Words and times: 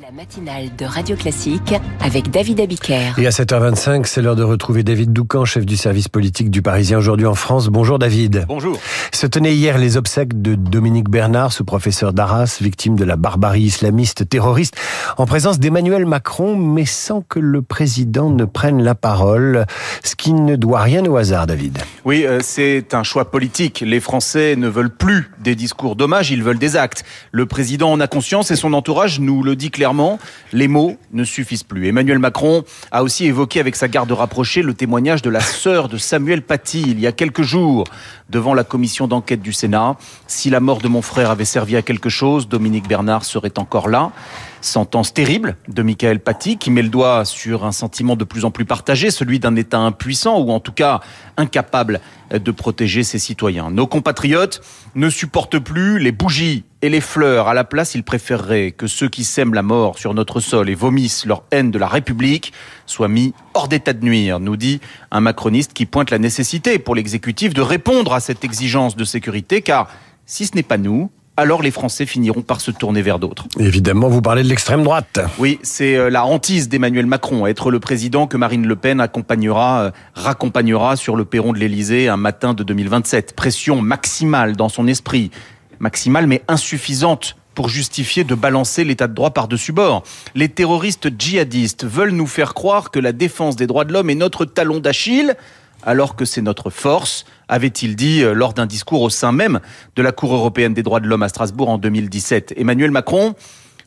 La 0.00 0.12
matinale 0.12 0.76
de 0.76 0.84
Radio 0.84 1.16
Classique 1.16 1.74
avec 2.00 2.30
David 2.30 2.60
Abiker. 2.60 3.18
Et 3.18 3.26
à 3.26 3.30
7h25, 3.30 4.04
c'est 4.04 4.22
l'heure 4.22 4.36
de 4.36 4.44
retrouver 4.44 4.84
David 4.84 5.12
Doucan, 5.12 5.44
chef 5.44 5.66
du 5.66 5.76
service 5.76 6.08
politique 6.08 6.50
du 6.50 6.62
Parisien 6.62 6.98
aujourd'hui 6.98 7.26
en 7.26 7.34
France. 7.34 7.66
Bonjour 7.68 7.98
David. 7.98 8.44
Bonjour. 8.46 8.78
Se 9.12 9.26
tenaient 9.26 9.54
hier 9.54 9.76
les 9.78 9.96
obsèques 9.96 10.40
de 10.40 10.54
Dominique 10.54 11.08
Bernard, 11.08 11.52
ce 11.52 11.64
professeur 11.64 12.12
d'Arras, 12.12 12.58
victime 12.60 12.96
de 12.96 13.04
la 13.04 13.16
barbarie 13.16 13.62
islamiste 13.62 14.28
terroriste, 14.28 14.76
en 15.16 15.26
présence 15.26 15.58
d'Emmanuel 15.58 16.06
Macron, 16.06 16.54
mais 16.54 16.84
sans 16.84 17.22
que 17.22 17.40
le 17.40 17.62
président 17.62 18.30
ne 18.30 18.44
prenne 18.44 18.82
la 18.82 18.94
parole, 18.94 19.66
ce 20.04 20.14
qui 20.14 20.32
ne 20.32 20.54
doit 20.54 20.80
rien 20.80 21.04
au 21.06 21.16
hasard, 21.16 21.46
David. 21.46 21.78
Oui, 22.08 22.24
euh, 22.24 22.38
c'est 22.42 22.94
un 22.94 23.02
choix 23.02 23.30
politique. 23.30 23.84
Les 23.86 24.00
Français 24.00 24.56
ne 24.56 24.66
veulent 24.66 24.88
plus 24.88 25.30
des 25.40 25.54
discours 25.54 25.94
d'hommage, 25.94 26.30
ils 26.30 26.42
veulent 26.42 26.58
des 26.58 26.74
actes. 26.74 27.04
Le 27.32 27.44
président 27.44 27.92
en 27.92 28.00
a 28.00 28.06
conscience 28.06 28.50
et 28.50 28.56
son 28.56 28.72
entourage 28.72 29.20
nous 29.20 29.42
le 29.42 29.56
dit 29.56 29.70
clairement 29.70 30.18
les 30.54 30.68
mots 30.68 30.96
ne 31.12 31.22
suffisent 31.22 31.64
plus. 31.64 31.86
Emmanuel 31.86 32.18
Macron 32.18 32.64
a 32.92 33.02
aussi 33.02 33.26
évoqué 33.26 33.60
avec 33.60 33.76
sa 33.76 33.88
garde 33.88 34.10
rapprochée 34.10 34.62
le 34.62 34.72
témoignage 34.72 35.20
de 35.20 35.28
la 35.28 35.40
sœur 35.40 35.90
de 35.90 35.98
Samuel 35.98 36.40
Paty 36.40 36.80
il 36.80 36.98
y 36.98 37.06
a 37.06 37.12
quelques 37.12 37.42
jours 37.42 37.84
devant 38.30 38.54
la 38.54 38.64
commission 38.64 39.06
d'enquête 39.06 39.42
du 39.42 39.52
Sénat. 39.52 39.98
Si 40.26 40.48
la 40.48 40.60
mort 40.60 40.78
de 40.78 40.88
mon 40.88 41.02
frère 41.02 41.30
avait 41.30 41.44
servi 41.44 41.76
à 41.76 41.82
quelque 41.82 42.08
chose, 42.08 42.48
Dominique 42.48 42.88
Bernard 42.88 43.26
serait 43.26 43.58
encore 43.58 43.90
là. 43.90 44.12
Sentence 44.60 45.14
terrible 45.14 45.56
de 45.68 45.82
Michael 45.82 46.20
Paty 46.20 46.56
qui 46.56 46.70
met 46.70 46.82
le 46.82 46.88
doigt 46.88 47.24
sur 47.24 47.64
un 47.64 47.72
sentiment 47.72 48.16
de 48.16 48.24
plus 48.24 48.44
en 48.44 48.50
plus 48.50 48.64
partagé, 48.64 49.10
celui 49.10 49.38
d'un 49.38 49.56
État 49.56 49.78
impuissant 49.78 50.38
ou 50.40 50.50
en 50.50 50.60
tout 50.60 50.72
cas 50.72 51.00
incapable 51.36 52.00
de 52.30 52.50
protéger 52.50 53.04
ses 53.04 53.18
citoyens. 53.18 53.70
Nos 53.70 53.86
compatriotes 53.86 54.60
ne 54.94 55.08
supportent 55.08 55.58
plus 55.58 55.98
les 55.98 56.12
bougies 56.12 56.64
et 56.82 56.88
les 56.88 57.00
fleurs. 57.00 57.48
À 57.48 57.54
la 57.54 57.64
place, 57.64 57.94
ils 57.94 58.02
préféreraient 58.02 58.72
que 58.72 58.86
ceux 58.86 59.08
qui 59.08 59.24
sèment 59.24 59.54
la 59.54 59.62
mort 59.62 59.98
sur 59.98 60.14
notre 60.14 60.40
sol 60.40 60.68
et 60.68 60.74
vomissent 60.74 61.24
leur 61.24 61.42
haine 61.50 61.70
de 61.70 61.78
la 61.78 61.88
République 61.88 62.52
soient 62.86 63.08
mis 63.08 63.32
hors 63.54 63.68
d'état 63.68 63.92
de 63.92 64.04
nuire, 64.04 64.40
nous 64.40 64.56
dit 64.56 64.80
un 65.10 65.20
macroniste 65.20 65.72
qui 65.72 65.86
pointe 65.86 66.10
la 66.10 66.18
nécessité 66.18 66.78
pour 66.78 66.94
l'exécutif 66.94 67.54
de 67.54 67.62
répondre 67.62 68.12
à 68.12 68.20
cette 68.20 68.44
exigence 68.44 68.96
de 68.96 69.04
sécurité, 69.04 69.62
car 69.62 69.88
si 70.26 70.46
ce 70.46 70.54
n'est 70.54 70.62
pas 70.62 70.78
nous, 70.78 71.10
alors 71.38 71.62
les 71.62 71.70
Français 71.70 72.04
finiront 72.04 72.42
par 72.42 72.60
se 72.60 72.72
tourner 72.72 73.00
vers 73.00 73.20
d'autres. 73.20 73.46
Évidemment, 73.60 74.08
vous 74.08 74.20
parlez 74.20 74.42
de 74.42 74.48
l'extrême 74.48 74.82
droite. 74.82 75.20
Oui, 75.38 75.60
c'est 75.62 75.96
euh, 75.96 76.10
la 76.10 76.26
hantise 76.26 76.68
d'Emmanuel 76.68 77.06
Macron, 77.06 77.46
être 77.46 77.70
le 77.70 77.78
président 77.78 78.26
que 78.26 78.36
Marine 78.36 78.66
Le 78.66 78.74
Pen 78.74 79.00
accompagnera, 79.00 79.82
euh, 79.82 79.90
raccompagnera 80.14 80.96
sur 80.96 81.14
le 81.14 81.24
perron 81.24 81.52
de 81.52 81.58
l'Élysée 81.58 82.08
un 82.08 82.16
matin 82.16 82.54
de 82.54 82.64
2027. 82.64 83.36
Pression 83.36 83.80
maximale 83.80 84.56
dans 84.56 84.68
son 84.68 84.88
esprit, 84.88 85.30
maximale 85.78 86.26
mais 86.26 86.42
insuffisante 86.48 87.36
pour 87.54 87.68
justifier 87.68 88.24
de 88.24 88.34
balancer 88.34 88.82
l'état 88.82 89.06
de 89.06 89.14
droit 89.14 89.30
par-dessus 89.30 89.72
bord. 89.72 90.02
Les 90.34 90.48
terroristes 90.48 91.08
djihadistes 91.16 91.84
veulent 91.86 92.10
nous 92.10 92.26
faire 92.26 92.54
croire 92.54 92.90
que 92.90 92.98
la 92.98 93.12
défense 93.12 93.54
des 93.54 93.68
droits 93.68 93.84
de 93.84 93.92
l'homme 93.92 94.10
est 94.10 94.16
notre 94.16 94.44
talon 94.44 94.80
d'Achille 94.80 95.36
alors 95.84 96.16
que 96.16 96.24
c'est 96.24 96.42
notre 96.42 96.70
force, 96.70 97.24
avait-il 97.48 97.96
dit 97.96 98.22
euh, 98.22 98.32
lors 98.32 98.52
d'un 98.52 98.66
discours 98.66 99.02
au 99.02 99.10
sein 99.10 99.32
même 99.32 99.60
de 99.96 100.02
la 100.02 100.12
Cour 100.12 100.34
européenne 100.34 100.74
des 100.74 100.82
droits 100.82 101.00
de 101.00 101.06
l'homme 101.06 101.22
à 101.22 101.28
Strasbourg 101.28 101.68
en 101.68 101.78
2017. 101.78 102.54
Emmanuel 102.56 102.90
Macron 102.90 103.34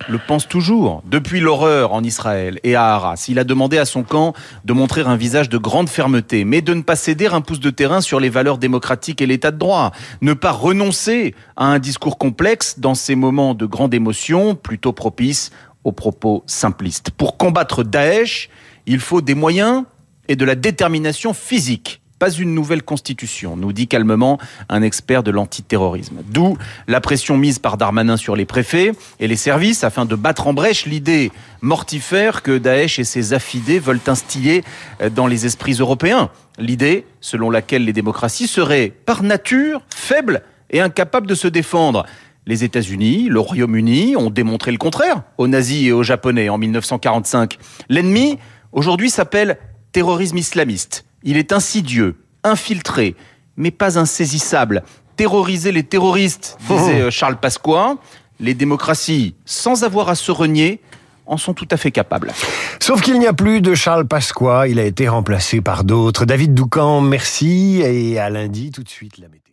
le 0.10 0.18
pense 0.18 0.48
toujours. 0.48 1.04
Depuis 1.06 1.40
l'horreur 1.40 1.94
en 1.94 2.04
Israël 2.04 2.60
et 2.64 2.76
à 2.76 2.96
Arras, 2.96 3.26
il 3.28 3.40
a 3.40 3.44
demandé 3.44 3.78
à 3.78 3.86
son 3.86 4.04
camp 4.04 4.34
de 4.66 4.74
montrer 4.74 5.02
un 5.02 5.16
visage 5.16 5.50
de 5.50 5.58
grande 5.58 5.90
fermeté, 5.90 6.44
mais 6.44 6.62
de 6.62 6.74
ne 6.74 6.82
pas 6.82 6.96
céder 6.96 7.28
un 7.28 7.42
pouce 7.42 7.60
de 7.60 7.70
terrain 7.70 8.02
sur 8.02 8.20
les 8.20 8.30
valeurs 8.30 8.58
démocratiques 8.58 9.22
et 9.22 9.28
l'état 9.28 9.52
de 9.52 9.58
droit. 9.58 9.92
Ne 10.22 10.34
pas 10.34 10.52
renoncer 10.52 11.36
à 11.56 11.66
un 11.66 11.80
discours 11.80 12.18
complexe 12.18 12.80
dans 12.80 12.96
ces 12.96 13.16
moments 13.16 13.54
de 13.54 13.66
grande 13.66 13.94
émotion, 13.94 14.56
plutôt 14.56 14.94
propices 14.94 15.52
aux 15.84 15.92
propos 15.92 16.44
simplistes. 16.46 17.12
Pour 17.12 17.38
combattre 17.38 17.84
Daesh, 17.84 18.50
il 18.88 19.00
faut 19.00 19.22
des 19.22 19.36
moyens 19.36 19.84
et 20.28 20.36
de 20.36 20.46
la 20.46 20.56
détermination 20.56 21.34
physique 21.34 22.02
pas 22.22 22.30
une 22.30 22.54
nouvelle 22.54 22.84
constitution, 22.84 23.58
nous 23.58 23.74
dit 23.74 23.88
calmement 23.88 24.38
un 24.70 24.84
expert 24.84 25.24
de 25.24 25.32
l'antiterrorisme. 25.32 26.18
D'où 26.30 26.56
la 26.88 27.02
pression 27.02 27.36
mise 27.36 27.58
par 27.58 27.78
Darmanin 27.78 28.16
sur 28.16 28.36
les 28.36 28.46
préfets 28.46 28.92
et 29.20 29.28
les 29.28 29.36
services 29.36 29.84
afin 29.84 30.06
de 30.06 30.14
battre 30.14 30.46
en 30.46 30.54
brèche 30.54 30.86
l'idée 30.86 31.32
mortifère 31.62 32.44
que 32.44 32.60
Daesh 32.60 33.00
et 33.00 33.06
ses 33.06 33.34
affidés 33.34 33.80
veulent 33.80 34.00
instiller 34.06 34.64
dans 35.16 35.26
les 35.26 35.48
esprits 35.48 35.74
européens. 35.74 36.30
L'idée 36.60 37.08
selon 37.22 37.50
laquelle 37.50 37.86
les 37.86 37.94
démocraties 37.94 38.46
seraient 38.46 38.94
par 39.04 39.24
nature 39.24 39.82
faibles 39.90 40.44
et 40.70 40.80
incapables 40.80 41.26
de 41.26 41.34
se 41.34 41.48
défendre. 41.48 42.06
Les 42.46 42.64
États-Unis, 42.64 43.30
le 43.30 43.40
Royaume-Uni 43.40 44.16
ont 44.16 44.30
démontré 44.30 44.72
le 44.72 44.78
contraire 44.78 45.24
aux 45.40 45.48
nazis 45.48 45.88
et 45.88 45.92
aux 45.92 46.04
Japonais 46.04 46.50
en 46.50 46.60
1945. 46.60 47.58
L'ennemi, 47.90 48.38
aujourd'hui, 48.74 49.10
s'appelle 49.10 49.58
terrorisme 49.92 50.38
islamiste. 50.38 51.06
Il 51.24 51.38
est 51.38 51.52
insidieux, 51.52 52.16
infiltré, 52.44 53.16
mais 53.58 53.72
pas 53.72 54.00
insaisissable. 54.00 54.84
Terroriser 55.16 55.72
les 55.72 55.84
terroristes, 55.84 56.58
disait 56.68 57.02
euh, 57.02 57.12
Charles 57.12 57.38
Pasqua. 57.38 57.96
Les 58.40 58.56
démocraties, 58.56 59.36
sans 59.46 59.84
avoir 59.84 60.10
à 60.10 60.16
se 60.16 60.32
renier, 60.32 60.82
en 61.28 61.38
sont 61.38 61.54
tout 61.54 61.68
à 61.70 61.78
fait 61.78 61.92
capables. 61.92 62.34
Sauf 62.80 63.02
qu'il 63.02 63.20
n'y 63.20 63.28
a 63.28 63.34
plus 63.34 63.62
de 63.62 63.76
Charles 63.76 64.08
Pasqua, 64.08 64.68
il 64.68 64.80
a 64.80 64.84
été 64.84 65.08
remplacé 65.08 65.62
par 65.62 65.84
d'autres. 65.84 66.26
David 66.26 66.56
Doucan, 66.56 67.02
merci 67.02 67.82
et 67.84 68.18
à 68.18 68.30
lundi 68.30 68.72
tout 68.72 68.84
de 68.84 68.90
suite 68.90 69.20
la 69.20 69.28
météo. 69.28 69.51